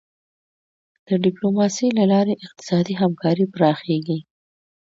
د 1.07 1.09
ډیپلوماسی 1.25 1.87
له 1.97 2.05
لارې 2.11 2.41
اقتصادي 2.45 2.93
همکاري 3.01 3.45
پراخیږي. 3.53 4.19